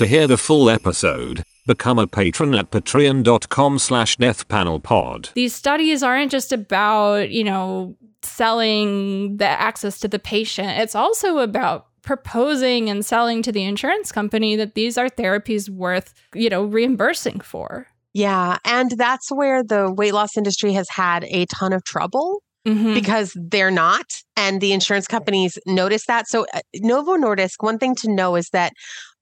To 0.00 0.06
hear 0.06 0.26
the 0.26 0.38
full 0.38 0.70
episode, 0.70 1.44
become 1.66 1.98
a 1.98 2.06
patron 2.06 2.54
at 2.54 2.70
patreon.com 2.70 3.78
slash 3.78 4.16
deathpanelpod. 4.16 5.34
These 5.34 5.54
studies 5.54 6.02
aren't 6.02 6.30
just 6.30 6.54
about, 6.54 7.28
you 7.28 7.44
know, 7.44 7.98
selling 8.22 9.36
the 9.36 9.44
access 9.44 10.00
to 10.00 10.08
the 10.08 10.18
patient. 10.18 10.70
It's 10.78 10.94
also 10.94 11.40
about 11.40 11.88
proposing 12.00 12.88
and 12.88 13.04
selling 13.04 13.42
to 13.42 13.52
the 13.52 13.64
insurance 13.64 14.10
company 14.10 14.56
that 14.56 14.74
these 14.74 14.96
are 14.96 15.10
therapies 15.10 15.68
worth, 15.68 16.14
you 16.34 16.48
know, 16.48 16.64
reimbursing 16.64 17.40
for. 17.40 17.86
Yeah. 18.14 18.56
And 18.64 18.92
that's 18.92 19.30
where 19.30 19.62
the 19.62 19.92
weight 19.92 20.14
loss 20.14 20.34
industry 20.34 20.72
has 20.72 20.88
had 20.88 21.24
a 21.24 21.44
ton 21.44 21.74
of 21.74 21.84
trouble 21.84 22.42
Mhm. 22.66 22.94
because 22.94 23.32
they're 23.36 23.70
not. 23.70 24.06
And 24.36 24.60
the 24.60 24.72
insurance 24.72 25.06
companies 25.06 25.58
notice 25.66 26.04
that. 26.06 26.28
So, 26.28 26.46
uh, 26.54 26.60
Novo 26.76 27.16
Nordisk, 27.16 27.54
one 27.60 27.78
thing 27.78 27.94
to 27.96 28.12
know 28.12 28.36
is 28.36 28.48
that 28.52 28.72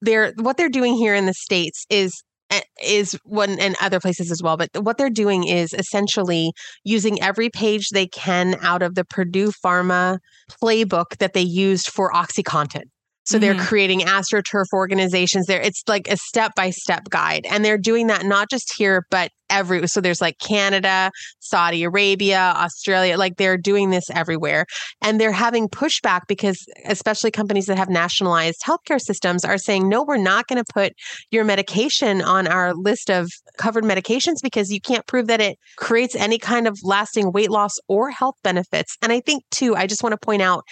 they're 0.02 0.32
what 0.36 0.56
they're 0.56 0.68
doing 0.68 0.94
here 0.94 1.14
in 1.14 1.26
the 1.26 1.34
States 1.34 1.84
is 1.90 2.22
uh, 2.50 2.60
is 2.82 3.18
one 3.24 3.58
and 3.60 3.76
other 3.80 4.00
places 4.00 4.30
as 4.30 4.42
well 4.42 4.56
but 4.56 4.70
what 4.82 4.96
they're 4.96 5.10
doing 5.10 5.46
is 5.46 5.74
essentially 5.74 6.52
using 6.84 7.20
every 7.22 7.50
page 7.50 7.88
they 7.90 8.06
can 8.06 8.56
out 8.62 8.82
of 8.82 8.94
the 8.94 9.04
Purdue 9.04 9.52
Pharma 9.64 10.18
playbook 10.62 11.18
that 11.18 11.34
they 11.34 11.42
used 11.42 11.88
for 11.88 12.10
OxyContin 12.12 12.84
so 13.28 13.38
they're 13.38 13.54
Mhm. 13.54 13.66
creating 13.66 14.00
astroturf 14.00 14.64
organizations 14.72 15.46
there. 15.46 15.60
It's 15.60 15.82
like 15.86 16.08
a 16.08 16.16
step 16.16 16.52
by 16.56 16.70
step 16.70 17.10
guide 17.10 17.46
and 17.50 17.62
they're 17.64 17.76
doing 17.78 18.06
that 18.06 18.24
not 18.24 18.48
just 18.50 18.72
here 18.76 19.04
but 19.10 19.30
every 19.50 19.86
so 19.88 20.00
there's 20.00 20.20
like 20.20 20.38
Canada 20.38 21.10
Saudi 21.40 21.82
Arabia 21.82 22.52
Australia 22.56 23.16
like 23.16 23.36
they're 23.36 23.56
doing 23.56 23.90
this 23.90 24.04
everywhere. 24.10 24.64
And 25.02 25.18
they're 25.20 25.32
having 25.32 25.68
pushback 25.68 26.22
because 26.28 26.58
especially 26.86 27.30
companies 27.30 27.66
that 27.66 27.78
have 27.78 27.88
nationalized 27.88 28.58
healthcare 28.66 29.00
systems 29.00 29.44
are 29.44 29.58
saying 29.58 29.88
no 29.88 30.04
we're 30.04 30.16
not 30.18 30.46
going 30.48 30.62
to 30.62 30.72
put 30.72 30.92
your 31.30 31.44
medication 31.44 32.20
on 32.22 32.46
our 32.46 32.74
list 32.74 33.10
of 33.10 33.28
covered 33.58 33.84
medications 33.84 34.36
because 34.42 34.70
you 34.70 34.80
can't 34.80 35.06
prove 35.06 35.26
that 35.28 35.40
it 35.40 35.56
creates 35.76 36.14
any 36.14 36.38
kind 36.38 36.66
of 36.66 36.78
lasting 36.82 37.32
weight 37.32 37.50
loss 37.50 37.72
or 37.88 38.10
health 38.10 38.36
benefits. 38.42 38.96
And 39.02 39.12
i 39.12 39.20
think 39.20 39.44
too 39.50 39.74
i 39.76 39.86
just 39.86 40.02
want 40.02 40.12
to 40.12 40.18
point 40.18 40.42
out 40.42 40.62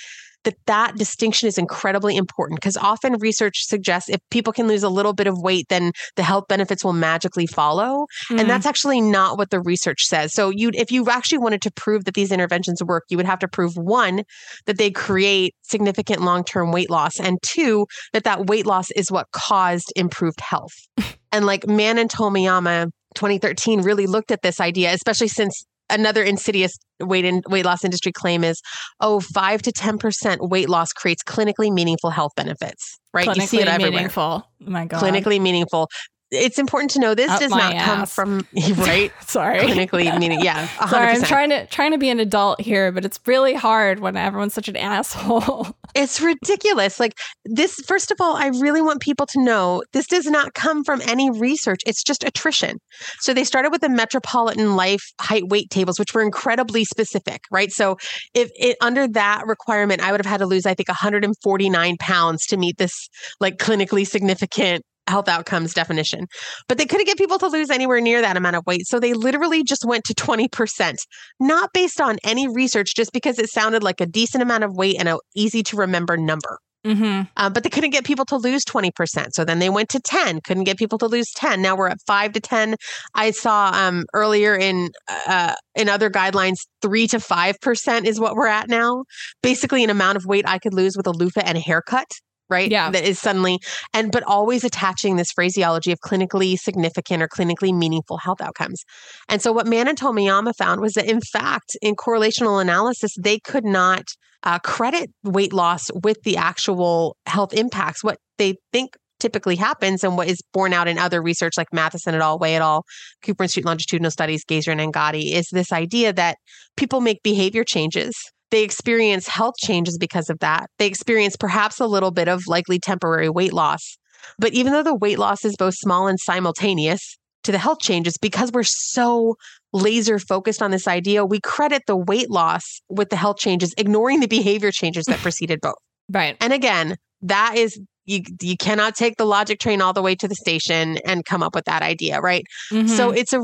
that 0.47 0.55
that 0.67 0.97
distinction 0.97 1.47
is 1.49 1.59
incredibly 1.59 2.17
important 2.17 2.59
because 2.59 2.77
often 2.79 3.15
research 3.19 3.65
suggests 3.67 4.09
if 4.09 4.21
people 4.31 4.53
can 4.53 4.67
lose 4.67 4.83
a 4.83 4.89
little 4.89 5.13
bit 5.13 5.27
of 5.27 5.37
weight 5.39 5.67
then 5.69 5.93
the 6.17 6.23
health 6.23 6.45
benefits 6.49 6.83
will 6.85 6.95
magically 6.95 7.47
follow. 7.47 8.07
Mhm. 8.31 8.41
and 8.41 8.51
that's 8.51 8.65
actually 8.67 9.01
not 9.01 9.37
what 9.37 9.51
the 9.51 9.61
research 9.61 10.05
says. 10.07 10.33
So 10.33 10.51
you 10.51 10.71
if 10.73 10.91
you 10.91 11.09
actually 11.11 11.39
wanted 11.39 11.61
to 11.63 11.71
prove 11.73 12.05
that 12.07 12.15
these 12.15 12.33
interventions 12.33 12.83
work 12.83 13.05
you 13.11 13.17
would 13.19 13.27
have 13.27 13.39
to 13.41 13.49
prove 13.49 13.77
one 13.77 14.23
that 14.67 14.79
they 14.79 14.91
create 14.91 15.55
significant 15.63 16.23
long-term 16.23 16.73
weight 16.73 16.89
loss 16.91 17.21
and 17.21 17.39
two 17.43 17.87
that 18.13 18.25
that 18.25 18.47
weight 18.47 18.67
loss 18.67 18.91
is 18.93 19.11
what 19.11 19.27
caused 19.33 19.93
improved 19.97 20.41
health. 20.41 20.73
And 21.33 21.45
like 21.45 21.67
Mann 21.67 21.99
and 21.99 22.09
Tomiyama 22.11 22.87
2013 23.15 23.83
really 23.83 24.07
looked 24.07 24.31
at 24.31 24.41
this 24.43 24.59
idea 24.61 24.93
especially 24.95 25.29
since 25.29 25.65
another 25.91 26.23
insidious 26.23 26.77
weight 27.01 27.25
in 27.25 27.43
weight 27.49 27.65
loss 27.65 27.85
industry 27.85 28.13
claim 28.13 28.43
is 28.45 28.61
oh 29.01 29.21
5 29.21 29.63
to 29.63 29.73
10% 29.73 30.49
weight 30.49 30.69
loss 30.69 30.93
creates 30.93 31.23
clinically 31.23 31.73
meaningful 31.73 32.11
health 32.11 32.33
benefits 32.37 32.99
right 33.13 33.29
clinically 33.29 33.37
you 33.37 33.47
see 33.47 33.61
it 33.61 33.69
everywhere 33.69 33.93
meaningful. 33.93 34.23
Oh 34.67 34.71
my 34.71 34.87
god. 34.87 35.03
clinically 35.03 35.41
meaningful 35.41 35.89
it's 36.31 36.59
important 36.59 36.91
to 36.93 36.99
know 36.99 37.15
this 37.15 37.31
Up 37.31 37.41
does 37.41 37.51
not 37.51 37.77
come 37.77 38.07
from 38.07 38.47
right 38.77 39.13
Sorry. 39.21 39.61
clinically 39.61 40.17
meaning 40.19 40.41
yeah 40.41 40.67
100%. 40.67 40.91
Sorry, 40.91 41.13
I'm 41.13 41.23
trying 41.23 41.51
to 41.51 41.67
trying 41.67 41.93
to 41.93 41.99
be 41.99 42.11
an 42.11 42.21
adult 42.21 42.61
here, 42.61 42.93
but 42.93 43.05
it's 43.05 43.21
really 43.27 43.55
hard 43.55 44.01
when 44.01 44.17
everyone's 44.17 44.55
such 44.55 44.69
an 44.69 44.77
asshole. 44.77 45.69
It's 45.95 46.21
ridiculous. 46.21 47.01
Like 47.01 47.19
this, 47.45 47.75
first 47.87 48.11
of 48.11 48.21
all, 48.21 48.37
I 48.37 48.49
really 48.49 48.83
want 48.83 49.01
people 49.01 49.27
to 49.27 49.43
know 49.43 49.83
this 49.93 50.07
does 50.07 50.27
not 50.27 50.53
come 50.55 50.85
from 50.85 51.01
any 51.03 51.31
research. 51.31 51.81
It's 51.87 52.03
just 52.03 52.23
attrition. 52.25 52.79
So 53.21 53.33
they 53.33 53.45
started 53.45 53.71
with 53.71 53.81
the 53.81 53.89
metropolitan 53.89 54.77
life 54.77 55.13
height 55.21 55.49
weight 55.49 55.71
tables, 55.71 55.99
which 55.99 56.13
were 56.13 56.23
incredibly 56.23 56.85
specific, 56.85 57.43
right? 57.51 57.71
So 57.71 57.97
if 58.35 58.51
it 58.57 58.77
under 58.81 59.09
that 59.09 59.47
requirement, 59.47 60.03
I 60.03 60.11
would 60.11 60.21
have 60.21 60.31
had 60.31 60.39
to 60.39 60.47
lose, 60.47 60.67
I 60.67 60.75
think, 60.75 60.89
149 60.89 61.97
pounds 61.99 62.47
to 62.47 62.57
meet 62.57 62.79
this 62.79 63.09
like 63.41 63.57
clinically 63.59 64.07
significant 64.07 64.85
health 65.09 65.29
outcomes 65.29 65.75
definition. 65.75 66.27
But 66.69 66.79
they 66.79 66.87
couldn't 66.87 67.07
get 67.07 67.19
people 67.19 67.39
to 67.39 67.49
lose 67.49 67.71
anywhere 67.71 68.01
near 68.01 68.21
that 68.21 68.37
amount 68.37 68.57
of 68.57 68.67
weight. 68.67 68.87
So 68.87 69.01
they 69.01 69.15
literally 69.15 69.63
just 69.63 69.85
went 69.85 70.05
to 70.05 70.15
20%, 70.15 70.97
not 71.41 71.73
based 71.73 72.01
on 72.01 72.17
any 72.25 72.49
research, 72.49 72.95
just 72.95 73.13
because 73.13 73.39
it 73.39 73.51
sounded 73.51 73.83
like 73.83 74.01
a 74.01 74.07
decent 74.07 74.43
amount 74.43 74.65
of 74.65 74.75
weight 74.75 74.97
and 74.99 75.09
an 75.09 75.19
easy 75.35 75.63
to 75.65 75.77
remember 75.77 76.17
number. 76.17 76.59
Mm-hmm. 76.87 77.23
Um, 77.37 77.53
but 77.53 77.65
they 77.65 77.69
couldn't 77.69 77.91
get 77.91 78.05
people 78.05 78.25
to 78.27 78.37
lose 78.37 78.65
20%. 78.65 79.33
So 79.33 79.45
then 79.45 79.59
they 79.59 79.69
went 79.69 79.89
to 79.89 80.01
10, 80.01 80.41
couldn't 80.43 80.65
get 80.65 80.79
people 80.79 80.99
to 80.99 81.07
lose 81.07 81.33
10. 81.33 81.61
Now 81.61 81.77
we're 81.77 81.89
at 81.89 81.99
5 82.07 82.33
to 82.33 82.41
10. 82.41 82.77
I 83.15 83.33
saw 83.33 83.73
um, 83.75 84.05
earlier 84.15 84.55
in 84.55 84.91
uh, 85.27 85.55
in 85.75 85.89
other 85.89 86.11
guidelines 86.11 86.59
3 86.83 87.09
to 87.09 87.19
5% 87.19 88.05
is 88.05 88.21
what 88.21 88.35
we're 88.35 88.47
at 88.47 88.69
now. 88.69 89.05
Basically 89.43 89.83
an 89.83 89.91
amount 89.91 90.17
of 90.17 90.27
weight 90.27 90.45
I 90.47 90.59
could 90.59 90.75
lose 90.75 90.97
with 90.97 91.09
a 91.09 91.13
loofah 91.13 91.43
and 91.45 91.59
a 91.59 91.61
haircut. 91.61 92.07
Right. 92.49 92.71
Yeah. 92.71 92.91
That 92.91 93.05
is 93.05 93.19
suddenly, 93.19 93.59
and 93.93 94.13
but 94.13 94.23
always 94.23 94.63
attaching 94.63 95.17
this 95.17 95.33
phraseology 95.33 95.91
of 95.91 95.99
clinically 95.99 96.57
significant 96.57 97.23
or 97.23 97.29
clinically 97.29 97.77
meaningful 97.77 98.19
health 98.19 98.41
outcomes. 98.41 98.85
And 99.29 99.43
so, 99.43 99.53
what 99.53 99.67
Mann 99.67 99.89
and 99.89 99.99
Tomiyama 99.99 100.55
found 100.57 100.81
was 100.81 100.93
that, 100.93 101.07
in 101.07 101.21
fact, 101.21 101.77
in 101.83 101.97
correlational 101.97 102.61
analysis, 102.63 103.13
they 103.19 103.41
could 103.41 103.65
not 103.65 104.05
uh, 104.45 104.61
credit 104.61 105.11
weight 105.25 105.53
loss 105.53 105.91
with 106.05 106.19
the 106.23 106.37
actual 106.37 107.17
health 107.27 107.53
impacts. 107.53 108.05
What 108.05 108.19
they 108.39 108.55
think 108.73 108.97
typically 109.19 109.57
happens 109.57 110.05
and 110.05 110.17
what 110.17 110.29
is 110.29 110.41
borne 110.53 110.73
out 110.73 110.89
in 110.89 110.99
other 110.99 111.23
research 111.23 111.55
like 111.57 111.73
Matheson 111.73 112.15
et 112.15 112.21
al., 112.21 112.39
Wei 112.39 112.55
et 112.55 112.63
al., 112.63 112.85
Cooper 113.23 113.45
Institute 113.45 113.65
longitudinal 113.65 114.11
studies, 114.11 114.45
Gaesser 114.45 114.73
and 114.73 114.81
Angadi, 114.81 115.33
is 115.33 115.49
this 115.51 115.73
idea 115.73 116.13
that 116.13 116.37
people 116.77 117.01
make 117.01 117.23
behavior 117.23 117.65
changes. 117.65 118.15
They 118.51 118.63
experience 118.63 119.27
health 119.29 119.55
changes 119.59 119.99
because 119.99 120.31
of 120.31 120.39
that. 120.41 120.69
They 120.79 120.87
experience 120.87 121.37
perhaps 121.37 121.81
a 121.81 121.87
little 121.87 122.11
bit 122.11 122.29
of 122.29 122.43
likely 122.47 122.79
temporary 122.79 123.29
weight 123.29 123.53
loss. 123.53 123.97
But 124.39 124.53
even 124.53 124.73
though 124.73 124.83
the 124.83 124.95
weight 124.95 125.19
loss 125.19 125.45
is 125.45 125.57
both 125.57 125.75
small 125.75 126.07
and 126.07 126.19
simultaneous 126.19 127.17
to 127.45 127.53
the 127.53 127.59
health 127.59 127.79
changes, 127.81 128.17
because 128.21 128.51
we're 128.53 128.63
so 128.65 129.37
laser 129.73 130.19
focused 130.19 130.63
on 130.63 130.71
this 130.71 130.89
idea, 130.89 131.25
we 131.25 131.41
credit 131.41 131.83
the 131.87 131.97
weight 131.97 132.31
loss 132.31 132.81
with 132.89 133.11
the 133.11 133.17
health 133.17 133.39
changes, 133.39 133.75
ignoring 133.79 134.21
the 134.21 134.27
behavior 134.29 134.71
changes 134.73 135.05
that 135.07 135.23
preceded 135.23 135.61
both. 135.61 135.75
Right. 136.09 136.37
And 136.41 136.53
again, 136.53 136.97
that 137.23 137.57
is 137.57 137.81
you 138.05 138.23
you 138.41 138.57
cannot 138.57 138.95
take 138.95 139.17
the 139.17 139.25
logic 139.25 139.59
train 139.59 139.83
all 139.83 139.93
the 139.93 140.03
way 140.03 140.15
to 140.15 140.29
the 140.29 140.35
station 140.37 140.99
and 141.05 141.25
come 141.25 141.43
up 141.43 141.55
with 141.55 141.65
that 141.65 141.83
idea, 141.83 142.21
right? 142.21 142.45
So 142.87 143.11
Mhm. 143.11 143.17
it's 143.17 143.33
a 143.33 143.41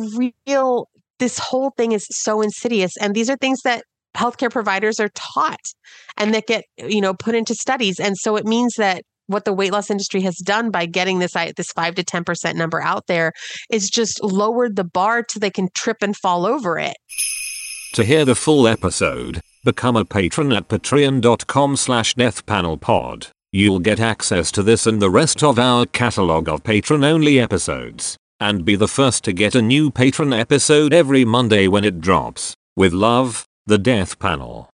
real 0.46 0.88
this 1.18 1.38
whole 1.38 1.70
thing 1.76 1.92
is 1.92 2.06
so 2.10 2.40
insidious 2.40 2.96
and 3.00 3.14
these 3.14 3.30
are 3.30 3.36
things 3.36 3.60
that 3.62 3.84
healthcare 4.16 4.50
providers 4.50 5.00
are 5.00 5.10
taught 5.14 5.60
and 6.16 6.34
that 6.34 6.46
get 6.46 6.64
you 6.76 7.00
know 7.00 7.14
put 7.14 7.34
into 7.34 7.54
studies 7.54 7.98
and 7.98 8.16
so 8.16 8.36
it 8.36 8.44
means 8.44 8.74
that 8.76 9.02
what 9.26 9.44
the 9.44 9.52
weight 9.52 9.72
loss 9.72 9.90
industry 9.90 10.20
has 10.20 10.36
done 10.36 10.70
by 10.70 10.86
getting 10.86 11.18
this 11.18 11.32
this 11.56 11.72
5 11.72 11.94
to 11.96 12.04
10% 12.04 12.54
number 12.54 12.82
out 12.82 13.06
there 13.06 13.32
is 13.70 13.88
just 13.88 14.22
lowered 14.22 14.76
the 14.76 14.84
bar 14.84 15.24
so 15.28 15.38
they 15.38 15.50
can 15.50 15.68
trip 15.74 15.98
and 16.02 16.16
fall 16.16 16.46
over 16.46 16.78
it. 16.78 16.96
To 17.94 18.04
hear 18.04 18.24
the 18.24 18.34
full 18.34 18.66
episode, 18.66 19.40
become 19.64 19.96
a 19.96 20.04
patron 20.04 20.52
at 20.52 20.68
patreon.com 20.68 21.76
slash 21.76 22.14
deathpanelpod. 22.14 23.28
You'll 23.52 23.80
get 23.80 24.00
access 24.00 24.50
to 24.52 24.62
this 24.62 24.86
and 24.86 25.00
the 25.00 25.10
rest 25.10 25.42
of 25.42 25.58
our 25.58 25.84
catalog 25.84 26.48
of 26.48 26.64
patron-only 26.64 27.38
episodes, 27.38 28.16
and 28.40 28.64
be 28.64 28.76
the 28.76 28.88
first 28.88 29.24
to 29.24 29.32
get 29.32 29.54
a 29.54 29.60
new 29.60 29.90
patron 29.90 30.32
episode 30.32 30.94
every 30.94 31.26
Monday 31.26 31.68
when 31.68 31.84
it 31.84 32.00
drops. 32.00 32.54
With 32.76 32.94
love, 32.94 33.44
the 33.64 33.78
Death 33.78 34.18
Panel. 34.18 34.71